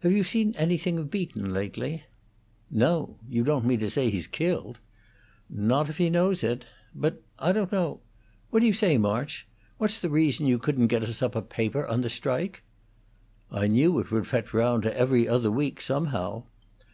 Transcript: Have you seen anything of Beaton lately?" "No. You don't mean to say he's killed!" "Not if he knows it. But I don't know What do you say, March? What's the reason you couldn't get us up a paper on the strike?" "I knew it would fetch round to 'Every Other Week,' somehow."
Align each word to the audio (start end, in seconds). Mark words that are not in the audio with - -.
Have 0.00 0.10
you 0.12 0.24
seen 0.24 0.54
anything 0.56 0.96
of 0.98 1.10
Beaton 1.10 1.52
lately?" 1.52 2.04
"No. 2.70 3.18
You 3.28 3.44
don't 3.44 3.66
mean 3.66 3.78
to 3.80 3.90
say 3.90 4.08
he's 4.08 4.26
killed!" 4.26 4.78
"Not 5.50 5.90
if 5.90 5.98
he 5.98 6.08
knows 6.08 6.42
it. 6.42 6.64
But 6.94 7.20
I 7.38 7.52
don't 7.52 7.70
know 7.70 8.00
What 8.48 8.60
do 8.60 8.66
you 8.66 8.72
say, 8.72 8.96
March? 8.96 9.46
What's 9.76 9.98
the 9.98 10.08
reason 10.08 10.46
you 10.46 10.58
couldn't 10.58 10.86
get 10.86 11.02
us 11.02 11.20
up 11.20 11.36
a 11.36 11.42
paper 11.42 11.86
on 11.86 12.00
the 12.00 12.08
strike?" 12.08 12.62
"I 13.52 13.66
knew 13.66 13.98
it 13.98 14.10
would 14.10 14.26
fetch 14.26 14.54
round 14.54 14.84
to 14.84 14.96
'Every 14.96 15.28
Other 15.28 15.50
Week,' 15.50 15.82
somehow." 15.82 16.44